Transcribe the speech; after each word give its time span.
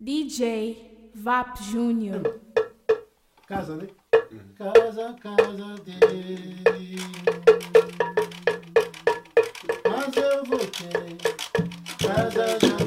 DJ 0.00 1.10
Vap 1.12 1.60
Júnior. 1.60 2.40
Casa, 3.48 3.76
né? 3.76 3.88
Casa, 4.56 5.16
casa 5.20 5.74
de. 5.84 6.94
Mas 9.90 10.16
eu 10.16 10.44
voltei. 10.44 11.18
Casa 11.98 12.58
já 12.60 12.77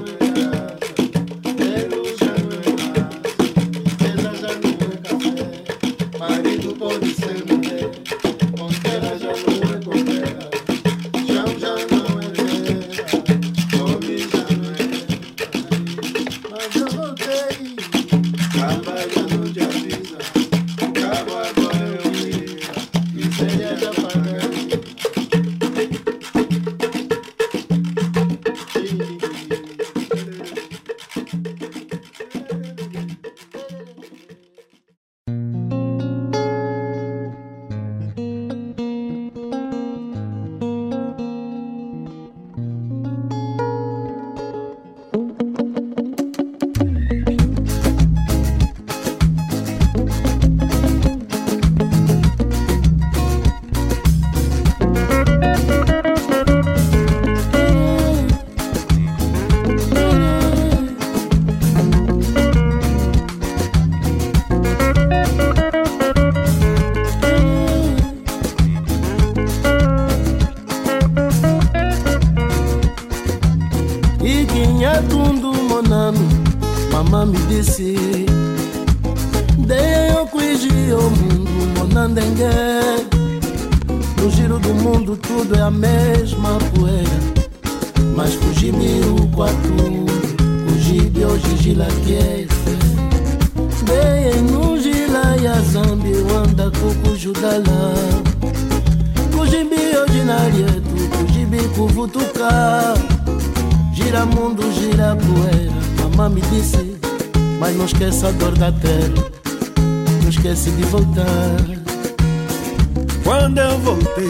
Quando 113.41 113.57
eu 113.57 113.79
voltei, 113.79 114.29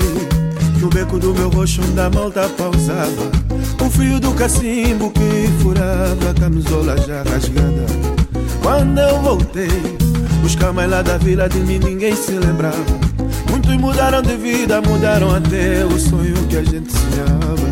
no 0.79 0.87
beco 0.87 1.19
do 1.19 1.33
meu 1.33 1.49
roxo 1.49 1.81
da 1.91 2.09
malta 2.09 2.47
pausava 2.57 3.29
O 3.85 3.89
fio 3.89 4.21
do 4.21 4.31
cacimbo 4.31 5.11
que 5.11 5.49
furava 5.61 6.29
a 6.29 6.33
camisola 6.33 6.95
já 6.97 7.21
rasgada. 7.23 7.85
Quando 8.63 8.97
eu 8.99 9.21
voltei, 9.21 9.97
os 10.45 10.55
camais 10.55 10.89
lá 10.89 11.01
da 11.01 11.17
vila 11.17 11.49
de 11.49 11.59
mim 11.59 11.77
ninguém 11.77 12.15
se 12.15 12.31
lembrava. 12.31 12.77
Muitos 13.49 13.75
mudaram 13.75 14.21
de 14.21 14.37
vida, 14.37 14.81
mudaram 14.81 15.35
até 15.35 15.83
o 15.85 15.99
sonho 15.99 16.47
que 16.47 16.55
a 16.55 16.63
gente 16.63 16.93
sonhava. 16.93 17.69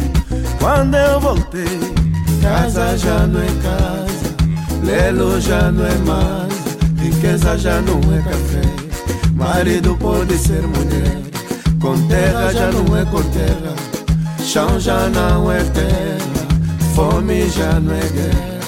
Quando 0.60 0.96
eu 0.96 1.22
voltei, 1.22 1.80
Casa 2.42 2.98
já 2.98 3.26
não 3.26 3.42
é 3.42 3.48
casa, 3.64 4.36
lelo 4.84 5.40
já 5.40 5.72
não 5.72 5.86
é 5.86 5.96
mais, 6.00 6.54
riqueza 7.02 7.58
já 7.58 7.80
não 7.80 7.98
é 8.14 8.22
café. 8.22 8.90
Marido 9.40 9.96
pode 9.96 10.38
ser 10.38 10.62
mulher, 10.64 11.29
com 11.80 12.08
terra 12.08 12.52
já 12.52 12.72
não 12.72 12.98
é 12.98 13.06
com 13.06 13.24
terra, 13.24 13.76
chão 14.44 14.80
já 14.80 15.08
não 15.10 15.52
é 15.52 15.64
terra, 15.64 16.48
fome 16.94 17.50
já 17.50 17.80
não 17.80 17.94
é 17.94 18.00
guerra. 18.00 18.60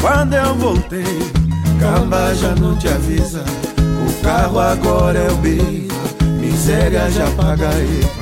quando 0.00 0.34
eu 0.34 0.54
voltei 0.56 1.40
Camba 1.80 2.34
já 2.34 2.54
não 2.56 2.76
te 2.76 2.88
avisa, 2.88 3.42
o 3.78 4.22
carro 4.22 4.58
agora 4.58 5.18
é 5.18 5.30
o 5.30 5.36
bico, 5.36 5.94
miséria 6.38 7.10
já 7.10 7.26
paga 7.30 7.70
IVA. 7.72 8.19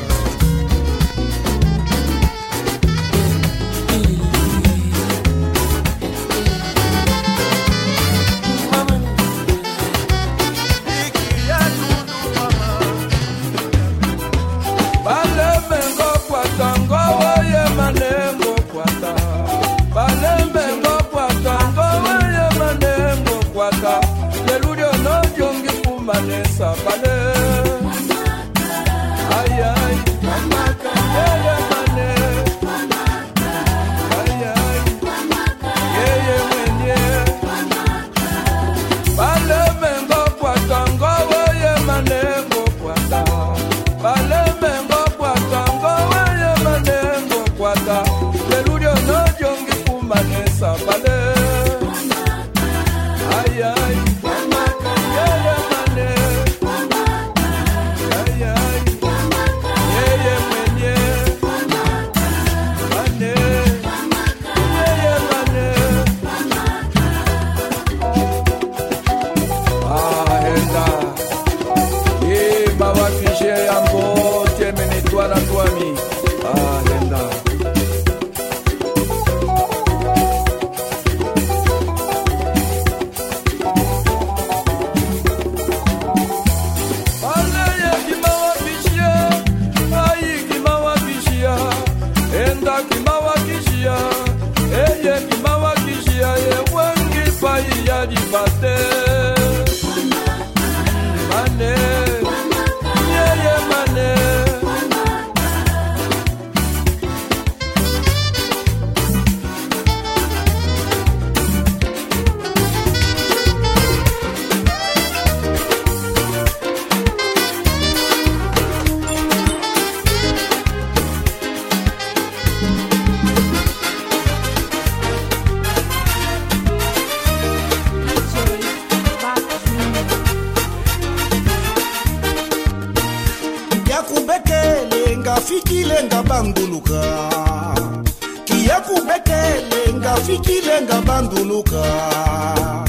ndakapfuura 141.79 142.85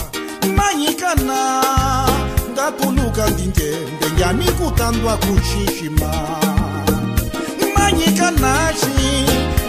ndanyikana 0.53 1.63
ndatuluka 2.51 3.29
ndindende 3.29 4.05
nyami 4.17 4.45
kutandwa 4.45 5.17
kuchishima 5.17 6.11
ndanyikanachi 7.71 9.07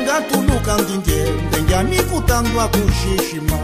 ndatuluka 0.02 0.74
ndindende 0.78 1.62
nyami 1.68 1.96
kutandwa 1.96 2.68
kuchishima 2.68 3.58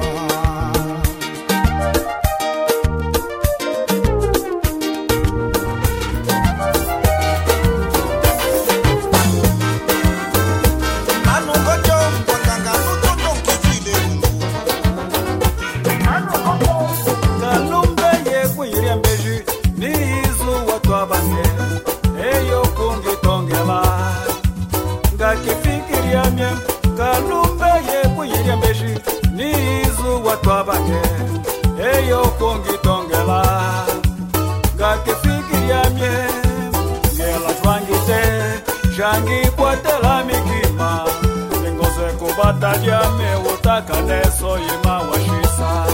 utakaneso 43.91 44.59
ima 44.59 44.99
washisa. 44.99 45.87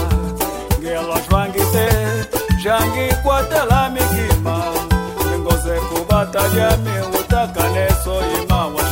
Ngelo 0.79 1.15
jwangite 1.29 1.87
jangikwatela 2.63 3.89
mikima. 3.89 4.63
Ningoze 5.31 5.79
kubatalyame 5.79 6.91
utakaneso 7.19 8.21
ima 8.43 8.67
washisa 8.67 8.82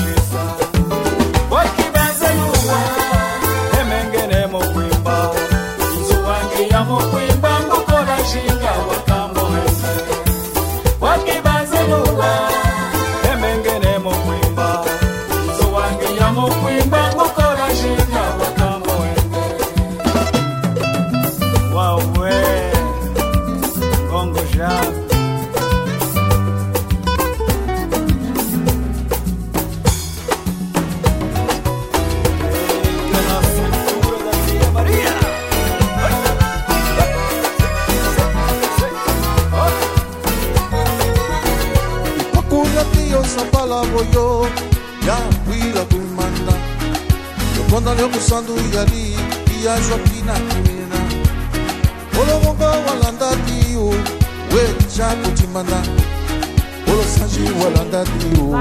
maji 57.32 57.52
walandaki 57.64 58.42
o 58.42 58.52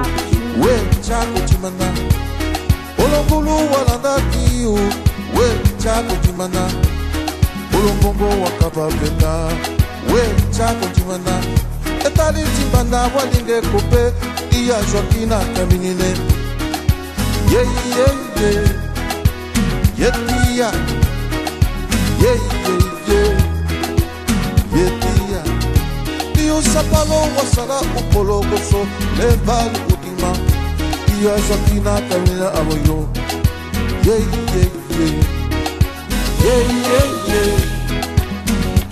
we 0.62 0.70
chakudimana 1.02 1.92
olongulu 3.04 3.56
walandaki 3.72 4.66
o 4.66 4.74
we 5.36 5.46
chakudimana 5.82 6.70
olongongo 7.74 8.42
wakaba 8.42 8.90
benda. 8.90 9.48
we 10.12 10.20
chakudimana 10.56 11.40
etali 12.06 12.42
timbanda 12.56 13.00
walinga 13.16 13.56
ekope 13.56 14.12
iya 14.58 14.82
zwaki 14.90 15.26
na 15.26 15.38
kaminine. 15.54 16.14
Yeyiyeye 17.52 18.52
yetiya 19.98 20.72
yeyiyeye 22.22 22.79
sapalo 26.62 27.18
wasala 27.36 27.78
okolokoso 27.98 28.86
lebali 29.18 29.78
kodima 29.88 30.30
iya 31.20 31.34
sakina 31.48 32.00
tamina 32.08 32.52
aboyo 32.52 33.08
yeyeyeye 34.06 35.08
yeyeye 36.44 37.42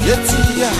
yetiya 0.06 0.70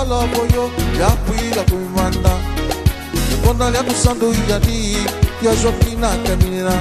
bala 0.00 0.24
boyo 0.32 0.64
yakwira 1.00 1.60
ku 1.68 1.76
bibanda 1.76 2.32
ebona 3.34 3.68
lyakusando 3.72 4.32
yali 4.48 4.96
yazwakulina 5.44 6.08
kaminira 6.24 6.72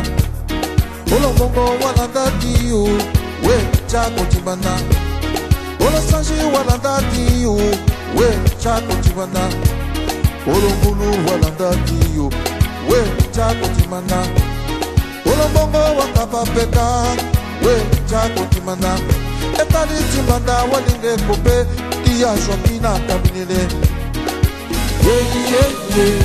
olobongo 1.14 1.64
walandadiyo 1.84 2.82
we 3.46 3.56
kyakotibana 3.92 4.74
olasanji 5.84 6.38
walandadiyo 6.56 7.54
we 8.18 8.28
kyakotibana 8.62 9.44
olongulu 10.54 11.10
walandadiyo 11.28 12.26
we 12.90 13.00
kyakotimana 13.36 14.20
olobongo 15.32 15.82
wakapapeka 16.00 16.86
we 17.66 17.74
kyakotimana 18.10 18.92
etali 19.62 19.98
timbanda 20.12 20.56
walinga 20.72 21.12
kope. 21.28 21.89
Iya 22.10 22.38
shwapina 22.46 22.92
kaminile 23.08 23.62
Yeah 25.06 25.36
yeah 25.52 25.72
yeah 25.98 26.20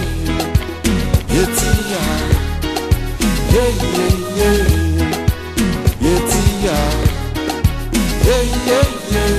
Yetia 1.34 2.02
Yeah 3.54 3.70
yeah 3.96 4.14
yeah 4.38 4.58
Yetia 6.04 6.76
Yeah 8.26 8.44
yeah 8.66 8.88
yeah 9.12 9.34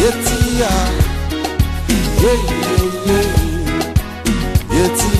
Yetia 0.00 0.72
Yeah 4.72 5.15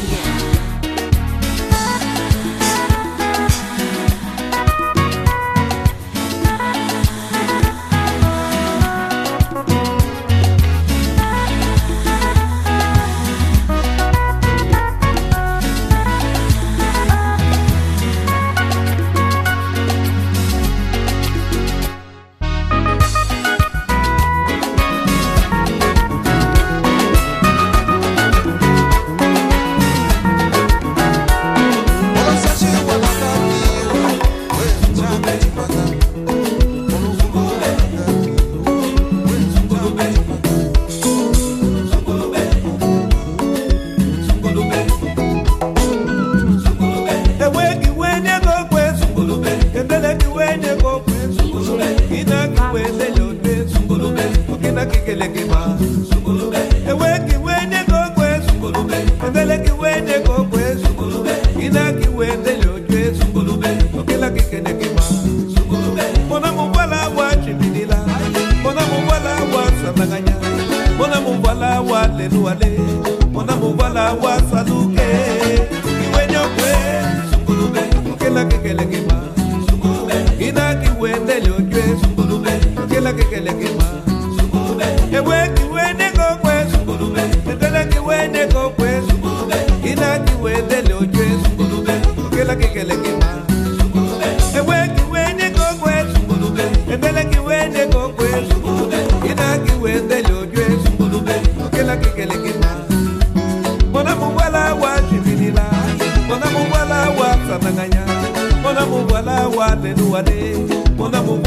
ekela 83.07 83.13
kekele 83.13 83.53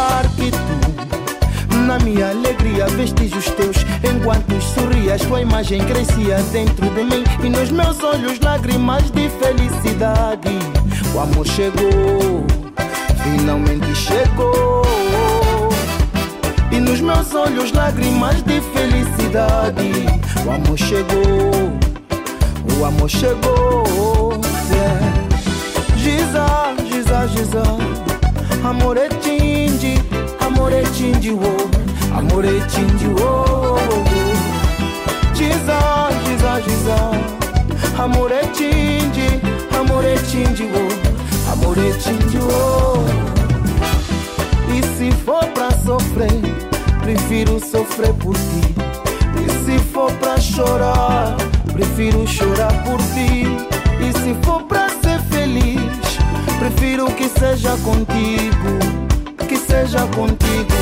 alegria, 2.51 2.85
vestígios 2.87 3.45
teus. 3.51 3.77
Enquanto 4.03 4.59
sorrias, 4.61 5.21
tua 5.21 5.41
imagem 5.41 5.83
crescia 5.85 6.37
dentro 6.51 6.89
de 6.89 7.03
mim. 7.03 7.23
E 7.43 7.49
nos 7.49 7.71
meus 7.71 8.03
olhos, 8.03 8.39
lágrimas 8.39 9.09
de 9.11 9.29
felicidade. 9.29 10.59
O 11.13 11.19
amor 11.19 11.47
chegou, 11.47 12.45
finalmente 13.23 13.95
chegou. 13.95 14.81
E 16.71 16.79
nos 16.79 16.99
meus 16.99 17.33
olhos, 17.33 17.71
lágrimas 17.71 18.43
de 18.43 18.61
felicidade. 18.61 19.91
O 20.45 20.51
amor 20.51 20.77
chegou, 20.77 21.71
o 22.79 22.85
amor 22.85 23.09
chegou. 23.09 24.33
Yeah. 24.71 25.21
Giza, 25.97 26.73
giza, 26.89 27.27
giza 27.27 27.63
Amore 28.63 29.09
tingi, 29.21 29.95
amore 30.39 30.83
tingi 30.95 31.31
wo 31.31 31.81
Amore 32.13 32.61
tingi 32.67 33.07
wo 33.07 33.77
Giza, 35.33 36.09
giza, 36.23 36.61
giza. 36.61 37.11
Amore 37.97 38.41
tingi, 38.53 39.39
amore 39.77 40.15
tingi 40.29 40.63
wo 40.63 40.87
Amore 41.51 41.93
tingi 41.97 42.37
wo 42.37 43.03
E 44.69 44.81
se 44.97 45.11
for 45.23 45.45
pra 45.53 45.71
sofrer 45.71 46.41
Prefiro 47.01 47.59
sofrer 47.59 48.13
por 48.13 48.35
ti. 48.35 48.75
E 49.43 49.49
se 49.65 49.79
for 49.91 50.11
pra 50.13 50.39
chorar 50.39 51.35
Prefiro 51.73 52.25
chorar 52.27 52.73
por 52.83 52.97
ti. 53.13 53.45
E 53.99 54.11
se 54.19 54.35
for 54.43 54.63
pra 54.63 54.89
ser 54.89 55.19
feliz 55.29 55.81
Prefiro 56.59 57.05
que 57.07 57.27
seja 57.29 57.77
contigo 57.83 59.00
seja 59.71 60.05
contigo. 60.07 60.75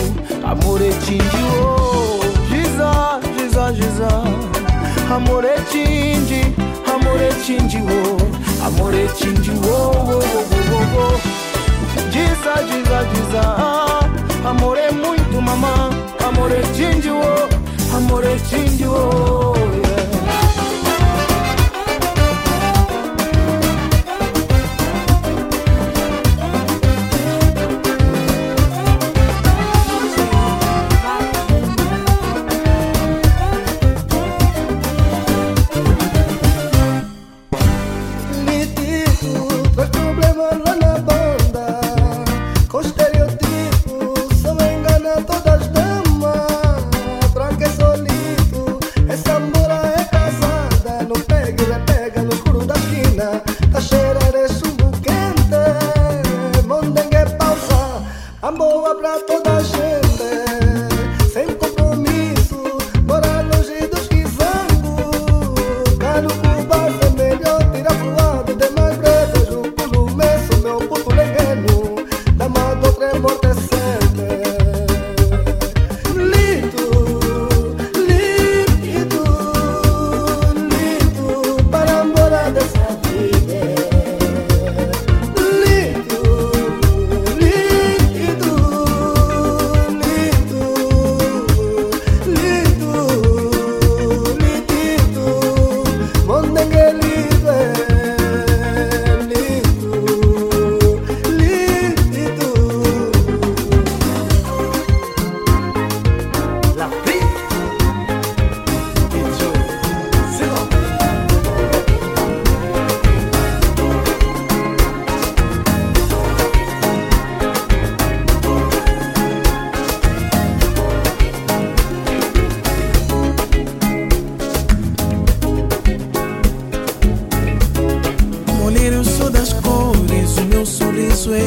Amor 0.43 0.81
é 0.81 0.89
tingi 1.05 1.43
oh 1.62 2.19
Giza, 2.50 3.19
giza, 3.38 3.72
giza. 3.74 4.10
Amor 5.13 5.46
é 5.46 5.58
tingi 5.72 6.55
Amor 6.91 7.22
é 7.22 7.29
tingi 7.46 7.77
oh 7.77 8.65
Amor 8.65 8.93
é 8.93 9.05
tingi 9.15 9.51
oh 9.51 9.69
oh 9.69 10.10
oh 10.10 10.46
oh 10.74 11.01
oh 11.01 11.19
Giza, 12.12 12.53
giza, 12.67 13.00
giza. 13.13 13.43
Amor 14.50 14.77
é 14.77 14.91
muito 14.91 15.41
mamã. 15.41 15.89
Amor 16.27 16.51
é 16.51 16.62
tingi 16.75 17.10
oh 17.12 17.96
Amor 17.96 18.24
é 18.25 18.38
oh 18.88 19.58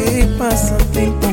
sorriso 0.02 0.34
é 0.34 0.38
passatempo. 0.38 1.26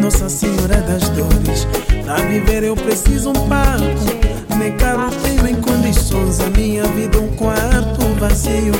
Nossa 0.00 0.28
Senhora 0.28 0.80
das 0.82 1.08
Dores, 1.10 1.66
pra 2.04 2.16
viver 2.16 2.62
eu 2.62 2.76
preciso 2.76 3.30
um 3.30 3.48
palco. 3.48 4.56
Nem 4.58 4.72
carro 4.76 5.10
tenho 5.22 5.48
em 5.48 5.54
condições, 5.56 6.40
a 6.40 6.46
minha 6.50 6.84
vida 6.84 7.18
um 7.18 7.28
quarto 7.36 8.02
vazio. 8.18 8.72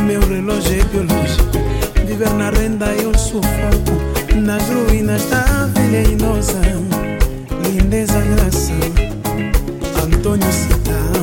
Meu 0.00 0.20
relógio 0.20 0.80
é 0.80 0.84
biológico, 0.84 1.58
viver 2.06 2.30
na 2.30 2.50
renda 2.50 2.86
um 3.06 3.18
sufoco. 3.18 3.96
Nas 4.34 4.62
ruínas 4.68 5.24
da 5.26 5.66
velha 5.66 6.08
inosa, 6.08 6.60
lindeza, 7.62 8.20
graça. 8.20 8.72
Antônio 10.04 10.52
Citão, 10.52 11.15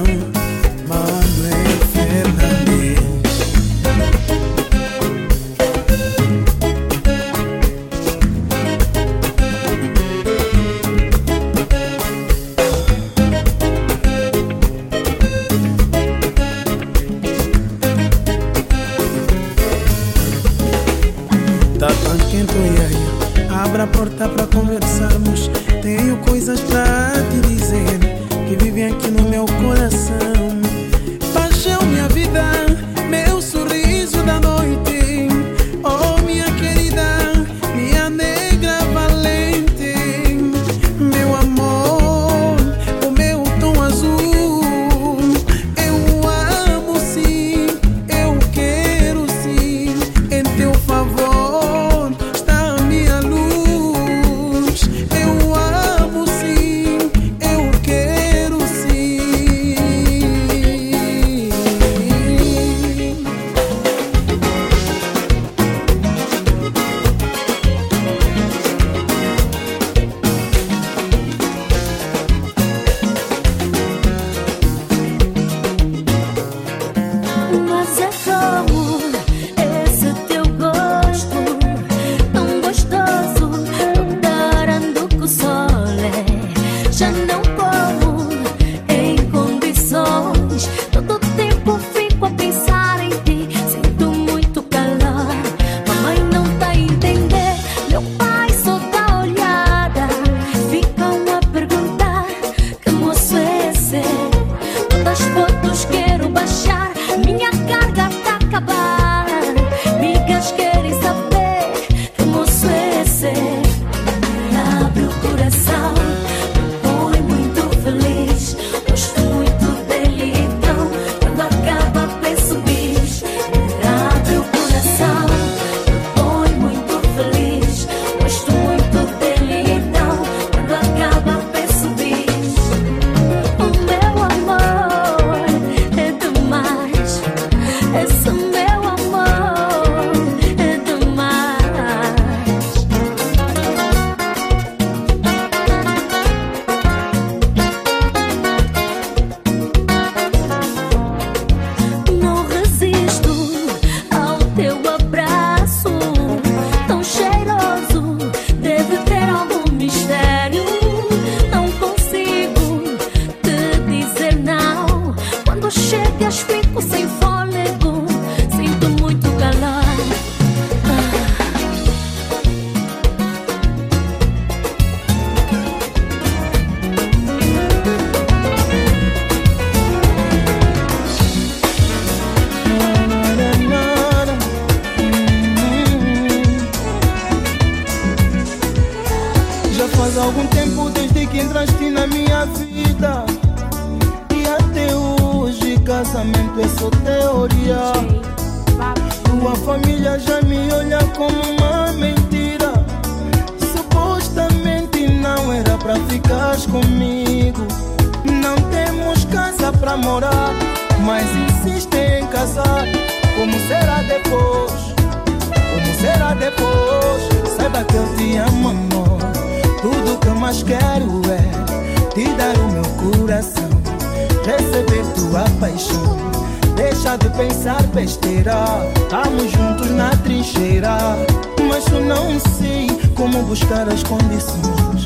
Mas 230.81 231.87
eu 231.91 232.01
não 232.01 232.39
sei 232.39 232.87
como 233.15 233.43
buscar 233.43 233.87
as 233.87 234.01
condições. 234.03 235.05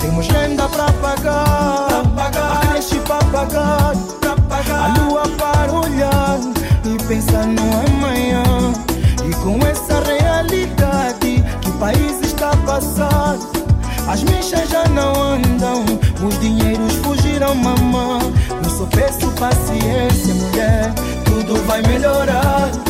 Temos 0.00 0.28
renda 0.28 0.68
para 0.68 0.92
pagar, 0.92 2.02
pagar, 2.14 2.52
a 2.52 2.66
creche 2.66 3.00
para 3.00 3.24
pagar, 3.24 3.96
pagar, 4.48 4.90
a 4.90 4.98
lua 4.98 5.22
para 5.38 5.72
olhar 5.72 6.38
e 6.84 7.02
pensar 7.04 7.46
no 7.46 7.62
amanhã. 7.86 8.42
E 9.26 9.34
com 9.36 9.58
essa 9.66 9.98
realidade 10.04 11.42
que 11.62 11.70
o 11.70 11.72
país 11.78 12.20
está 12.22 12.50
passando, 12.66 13.48
as 14.08 14.22
mechas 14.24 14.68
já 14.68 14.86
não 14.88 15.12
andam, 15.22 15.84
os 16.22 16.38
dinheiros 16.38 16.94
fugiram, 16.96 17.54
mamã. 17.54 18.18
Eu 18.62 18.70
só 18.70 18.84
peço 18.86 19.30
paciência, 19.32 20.34
mulher, 20.34 20.92
tudo 21.24 21.56
vai 21.66 21.80
melhorar. 21.82 22.87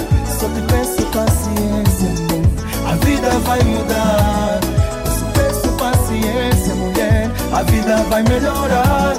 vida 3.29 3.39
vai 3.41 3.63
mudar. 3.63 4.61
Peço 5.35 5.69
paciência, 5.77 6.75
mulher, 6.75 7.31
a 7.53 7.63
vida 7.63 7.97
vai 8.09 8.23
melhorar. 8.23 9.17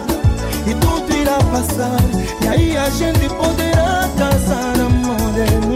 E 0.65 0.73
tudo 0.75 1.15
irá 1.15 1.37
passar, 1.51 1.99
e 2.41 2.47
aí 2.47 2.77
a 2.77 2.89
gente 2.89 3.29
poderá 3.29 4.09
casar, 4.17 4.73
amor. 4.79 5.68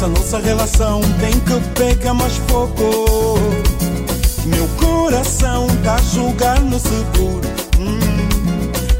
Essa 0.00 0.08
nossa 0.08 0.38
relação 0.38 1.02
tem 1.20 1.38
que 1.40 1.60
pegar 1.78 2.14
mais 2.14 2.34
fogo. 2.48 3.38
Meu 4.46 4.66
coração 4.78 5.66
tá 5.84 5.98
jogando 6.14 6.78
seguro. 6.78 7.46
Hum, 7.78 7.98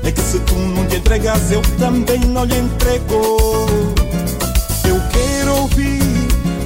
é 0.04 0.12
que 0.12 0.20
se 0.20 0.38
tu 0.40 0.54
não 0.56 0.84
te 0.88 0.96
entregas, 0.96 1.52
eu 1.52 1.62
também 1.78 2.20
não 2.20 2.44
lhe 2.44 2.58
entrego. 2.58 3.38
Eu 4.86 5.00
quero 5.10 5.62
ouvir 5.62 6.02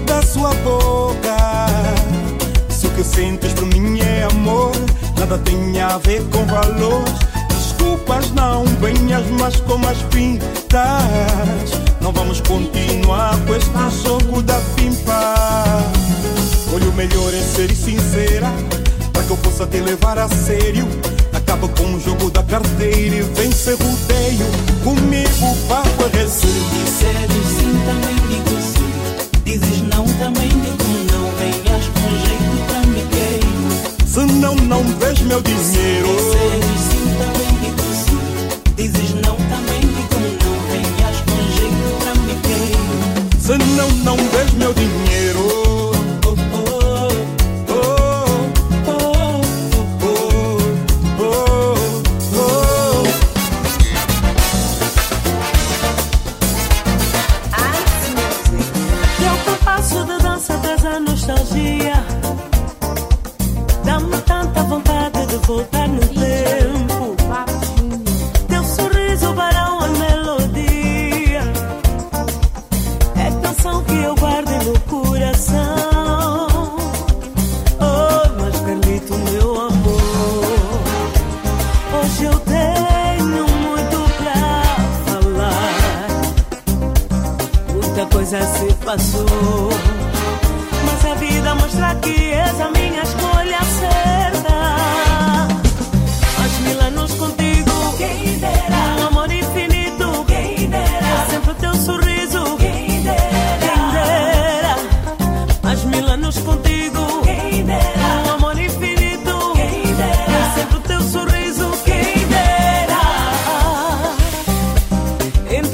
da 0.05 0.21
sua 0.21 0.53
boca. 0.65 1.37
Se 2.71 2.89
o 2.89 2.91
que 2.91 3.05
sentes 3.05 3.53
por 3.53 3.67
mim 3.67 4.01
é 4.01 4.25
amor, 4.25 4.73
nada 5.17 5.39
tem 5.39 5.81
a 5.81 5.97
ver 5.99 6.25
com 6.31 6.45
valor. 6.47 7.05
Desculpas 7.51 8.33
não 8.33 8.65
venhas, 8.81 9.25
mas 9.39 9.61
com 9.61 9.77
as 9.87 10.03
pintas 10.13 11.84
não 12.05 12.13
vamos 12.13 12.39
continuar 12.43 13.35
com 13.47 13.55
este 13.55 14.03
jogo 14.07 14.43
da 14.43 14.61
pimpa. 14.77 15.35
Olha, 16.71 16.91
o 16.91 16.93
melhor 16.93 17.33
é 17.33 17.41
ser 17.41 17.75
sincera, 17.75 18.53
para 19.11 19.23
que 19.23 19.31
eu 19.31 19.37
possa 19.39 19.67
te 19.67 19.79
levar 19.79 20.19
a 20.19 20.29
sério. 20.29 20.87
Acaba 21.33 21.67
com 21.67 21.95
o 21.95 21.99
jogo 21.99 22.31
da 22.31 22.43
carteira 22.43 23.17
e 23.17 23.23
vem 23.23 23.51
ser 23.51 23.79
rodeio. 23.83 24.45
Comigo 24.85 25.57
vá 25.67 25.81
aparecer. 25.81 26.47
Se 26.47 26.47
disseres 26.47 27.47
sim, 27.57 27.73
também 27.87 28.17
digo 28.29 28.61
sim. 28.61 29.41
Dizes 29.47 29.81
não, 29.89 30.05
também 30.05 30.51
digo 30.51 30.85
não. 31.11 31.31
Venhas 31.39 31.87
com 31.89 32.11
jeito 32.27 32.67
também 32.69 33.03
me 33.03 33.09
queiro. 33.09 33.49
Se 34.07 34.21
não, 34.41 34.55
não 34.57 34.85
vês 34.99 35.21
meu 35.23 35.41
dinheiro. 35.41 35.65
Se 35.65 36.37
disseres 36.37 36.81
sim, 36.91 37.17
também 37.17 37.49
digo 37.63 37.84
Senão 43.45 43.91
não 44.05 44.17
vês 44.17 44.55
meu 44.55 44.73
dinheiro. 44.73 45.64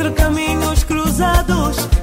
Entre 0.01 0.15
caminhos 0.15 0.83
cruzados. 0.83 2.00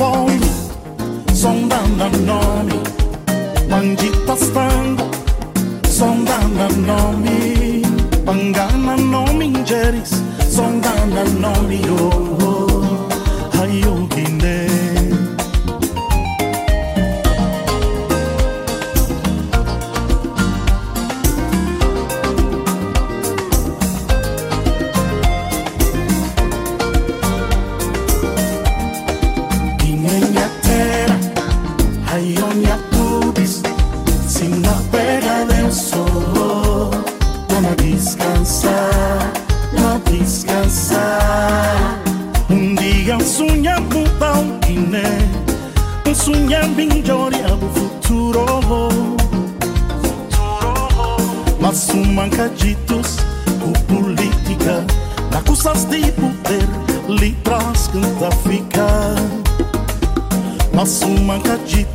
uniformi 0.00 0.50
sono 1.34 1.66
da 1.66 1.80
nannomi, 1.96 2.80
mangita 3.68 4.34
stanga, 4.34 5.04
sono 5.88 6.22
da 6.24 6.38
nannomi, 6.46 7.82
pangana 8.24 8.94
nomi 8.96 9.44
ingeris, 9.46 10.22
sono 10.48 10.80
da 10.80 11.04
nannomi, 11.04 11.80
oh, 11.88 12.36
oh. 12.42 12.69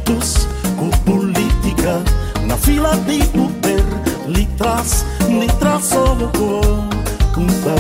pus 0.04 0.48
cu 0.78 0.90
Na 2.48 2.56
fila 2.56 2.96
de 3.06 3.18
poder 3.34 3.84
lhe 4.28 4.48
traz, 4.58 5.06
lhe 5.28 5.48
traz 5.60 5.92
o 5.92 6.30
cu 6.38 6.60
Cum 7.34 7.48
va 7.64 7.76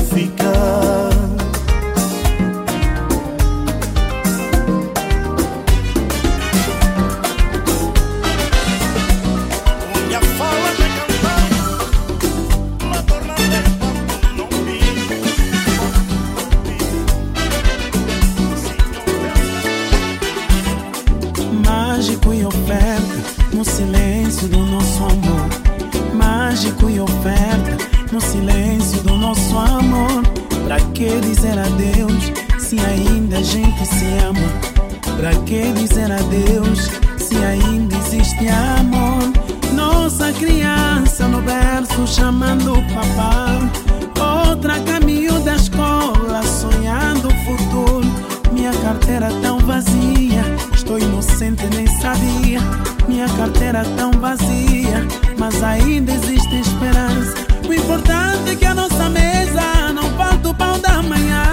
mas 55.45 55.61
ainda 55.61 56.11
existe 56.11 56.59
esperança. 56.59 57.35
O 57.69 57.71
importante 57.71 58.49
é 58.49 58.55
que 58.55 58.65
a 58.65 58.73
nossa 58.73 59.07
mesa 59.09 59.93
não 59.93 60.09
falta 60.17 60.49
o 60.49 60.55
pão 60.55 60.79
da 60.79 61.03
manhã. 61.03 61.43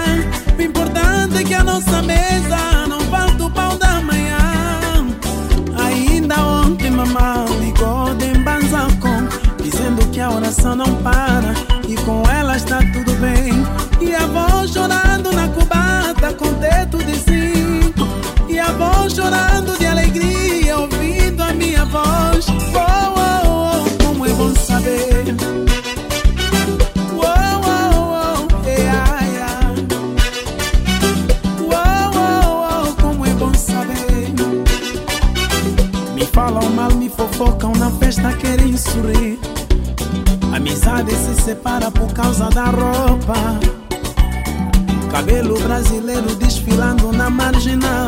O 0.57 0.61
importante 0.63 1.37
é 1.37 1.43
que 1.43 1.53
a 1.53 1.63
nossa 1.63 2.01
mesa 2.01 2.87
não 2.89 2.99
falta 3.01 3.43
o 3.43 3.51
pão 3.51 3.77
da 3.77 4.01
manhã. 4.01 5.05
Ainda 5.77 6.43
ontem 6.43 6.89
mamãe 6.89 7.45
ligou 7.59 8.15
de 8.15 8.35
Banzacom, 8.39 9.27
dizendo 9.61 10.09
que 10.11 10.19
a 10.19 10.31
oração 10.31 10.75
não 10.75 10.95
para 11.03 11.53
e 11.87 11.95
com 11.97 12.23
ela 12.31 12.57
está 12.57 12.79
tudo 12.93 13.13
bem. 13.17 13.53
E 14.01 14.15
a 14.15 14.23
avó 14.23 14.65
chorando 14.65 15.31
na 15.31 15.47
cubata 15.49 16.33
com 16.33 16.51
teto 16.55 16.97
de 16.97 17.15
cinto. 17.15 18.07
E 18.49 18.57
a 18.57 18.69
avó 18.69 19.07
chorando 19.07 19.77
de 19.77 19.85
alegria 19.85 20.79
ouvindo 20.79 21.43
a 21.43 21.53
minha 21.53 21.85
voz. 21.85 22.47
Oh, 22.73 23.12
focam 37.43 37.73
na 37.73 37.91
festa, 37.91 38.31
querem 38.37 38.77
sorrir. 38.77 39.37
Amizade 40.55 41.13
se 41.13 41.41
separa 41.41 41.91
por 41.91 42.13
causa 42.13 42.49
da 42.49 42.65
roupa. 42.65 43.59
Cabelo 45.11 45.59
brasileiro 45.59 46.35
desfilando 46.35 47.11
na 47.11 47.29
marginal. 47.29 48.07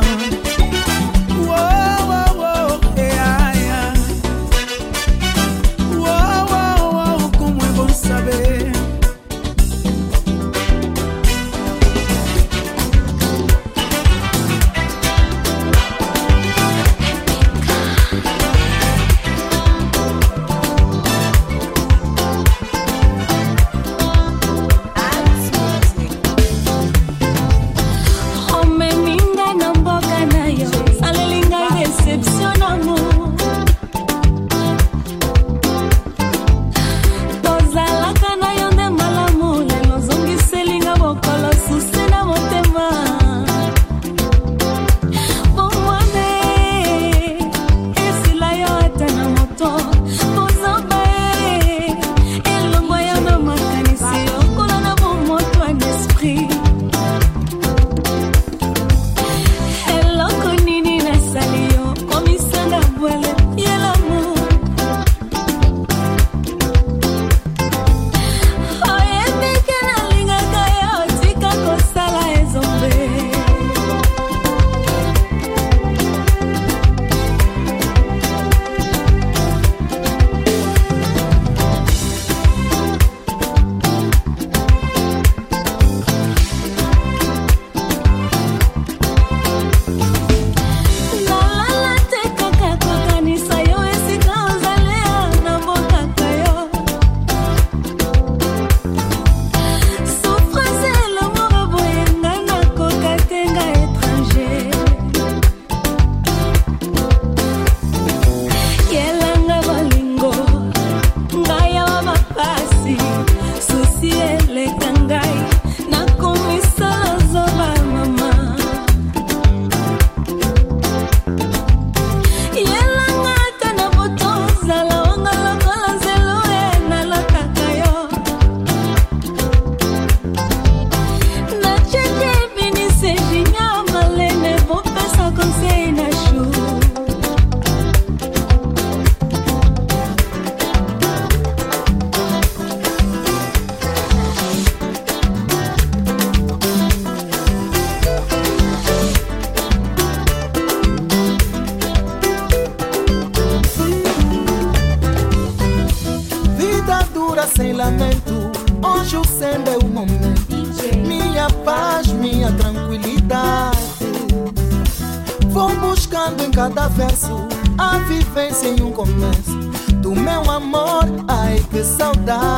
verdad. 172.26 172.55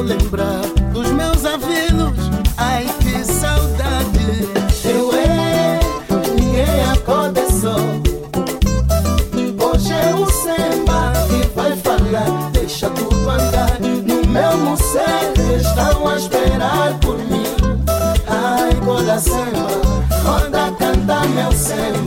eu 0.00 0.04
lembrar 0.04 0.62
dos 0.92 1.10
meus 1.10 1.44
avilos, 1.44 2.30
ai 2.56 2.86
que 3.00 3.22
saudade. 3.22 4.48
Eu 4.82 5.12
é, 5.14 5.78
ninguém 6.34 6.84
acorda 6.90 7.42
só. 7.50 7.76
Hoje 9.62 9.92
é 9.92 10.14
o 10.14 10.26
samba 10.30 11.12
que 11.28 11.46
vai 11.54 11.76
falar, 11.76 12.50
deixa 12.52 12.88
tudo 12.90 13.28
andar. 13.28 13.78
No 13.80 14.26
meu 14.26 14.56
museu 14.58 15.34
estão 15.58 16.08
a 16.08 16.16
esperar 16.16 16.98
por 17.00 17.18
mim. 17.18 17.44
Ai, 18.26 18.74
cola 18.82 19.18
Semba, 19.18 19.68
manda 20.24 20.72
cantar 20.78 21.28
meu 21.28 21.52
samba. 21.52 21.99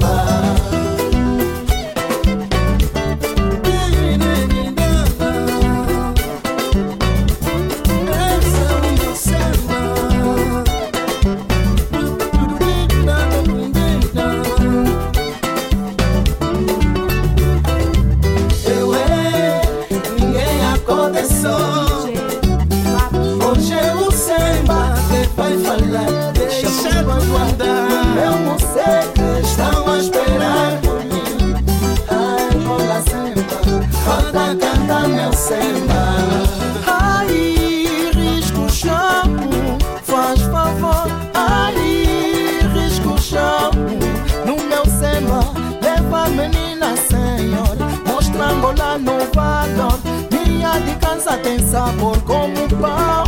Hoje 23.45 23.73
eu 23.73 23.95
não 23.95 24.12
sei 24.12 24.63
bater, 24.65 25.28
vai 25.36 25.58
falar. 25.58 26.32
Deixa 26.34 26.89
eu 26.89 27.12
aguardar. 27.12 28.17
Eu 28.17 28.39
não 28.39 28.58
sei, 28.60 29.41
estão 29.41 29.93
a 29.93 29.97
esperar 29.99 30.80
por 30.82 30.99
mim. 31.06 31.56
Ai, 32.10 32.58
rola 32.65 33.02
sempre, 33.02 33.43
roda, 34.06 34.56
canta 34.56 35.08
meu 35.08 35.34
semba. 35.34 36.02
de 50.79 50.95
cansa 50.95 51.38
tem 51.38 51.59
sabor 51.59 52.19
como 52.23 52.67
pão. 52.81 53.22